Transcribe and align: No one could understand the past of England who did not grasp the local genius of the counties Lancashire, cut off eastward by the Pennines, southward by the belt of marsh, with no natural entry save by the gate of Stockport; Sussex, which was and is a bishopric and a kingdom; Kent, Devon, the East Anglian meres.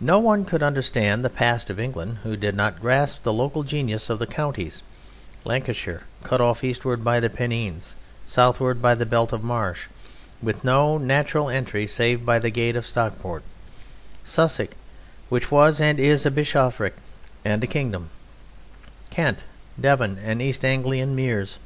No 0.00 0.20
one 0.20 0.44
could 0.44 0.62
understand 0.62 1.24
the 1.24 1.28
past 1.28 1.68
of 1.68 1.80
England 1.80 2.18
who 2.22 2.36
did 2.36 2.54
not 2.54 2.80
grasp 2.80 3.24
the 3.24 3.32
local 3.32 3.64
genius 3.64 4.08
of 4.08 4.20
the 4.20 4.26
counties 4.28 4.84
Lancashire, 5.44 6.02
cut 6.22 6.40
off 6.40 6.62
eastward 6.62 7.02
by 7.02 7.18
the 7.18 7.28
Pennines, 7.28 7.96
southward 8.24 8.80
by 8.80 8.94
the 8.94 9.04
belt 9.04 9.32
of 9.32 9.42
marsh, 9.42 9.88
with 10.40 10.62
no 10.62 10.96
natural 10.96 11.48
entry 11.50 11.88
save 11.88 12.24
by 12.24 12.38
the 12.38 12.50
gate 12.50 12.76
of 12.76 12.86
Stockport; 12.86 13.42
Sussex, 14.22 14.76
which 15.28 15.50
was 15.50 15.80
and 15.80 15.98
is 15.98 16.24
a 16.24 16.30
bishopric 16.30 16.94
and 17.44 17.64
a 17.64 17.66
kingdom; 17.66 18.10
Kent, 19.10 19.42
Devon, 19.80 20.20
the 20.24 20.44
East 20.44 20.64
Anglian 20.64 21.16
meres. 21.16 21.58